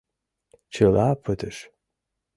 [0.73, 1.57] Чыла пытыш!